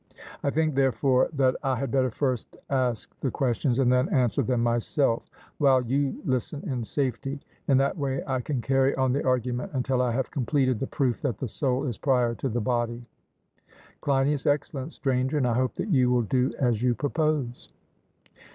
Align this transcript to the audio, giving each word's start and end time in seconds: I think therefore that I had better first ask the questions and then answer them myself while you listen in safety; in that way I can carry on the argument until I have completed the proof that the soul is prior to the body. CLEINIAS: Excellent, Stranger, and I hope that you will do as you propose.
I 0.41 0.49
think 0.49 0.73
therefore 0.73 1.29
that 1.33 1.55
I 1.61 1.75
had 1.75 1.91
better 1.91 2.09
first 2.09 2.57
ask 2.71 3.13
the 3.19 3.29
questions 3.29 3.77
and 3.77 3.93
then 3.93 4.09
answer 4.09 4.41
them 4.41 4.63
myself 4.63 5.29
while 5.59 5.83
you 5.83 6.19
listen 6.25 6.67
in 6.67 6.83
safety; 6.83 7.39
in 7.67 7.77
that 7.77 7.99
way 7.99 8.23
I 8.25 8.41
can 8.41 8.61
carry 8.61 8.95
on 8.95 9.13
the 9.13 9.23
argument 9.23 9.73
until 9.75 10.01
I 10.01 10.09
have 10.11 10.31
completed 10.31 10.79
the 10.79 10.87
proof 10.87 11.21
that 11.21 11.37
the 11.37 11.47
soul 11.47 11.85
is 11.85 11.99
prior 11.99 12.33
to 12.33 12.49
the 12.49 12.59
body. 12.61 13.05
CLEINIAS: 14.01 14.47
Excellent, 14.47 14.91
Stranger, 14.91 15.37
and 15.37 15.45
I 15.45 15.53
hope 15.53 15.75
that 15.75 15.89
you 15.89 16.09
will 16.09 16.23
do 16.23 16.51
as 16.57 16.81
you 16.81 16.95
propose. 16.95 17.69